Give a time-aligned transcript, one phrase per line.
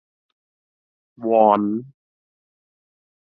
[1.25, 1.61] วอน